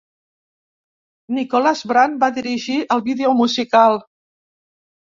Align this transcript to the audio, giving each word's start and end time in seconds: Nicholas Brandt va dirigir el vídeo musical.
Nicholas 1.39 1.85
Brandt 1.91 2.19
va 2.25 2.33
dirigir 2.41 2.81
el 2.97 3.07
vídeo 3.11 3.39
musical. 3.45 4.05